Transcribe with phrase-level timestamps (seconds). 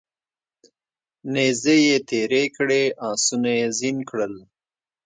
[1.33, 4.33] نیزې یې تیرې کړې اسونه یې زین کړل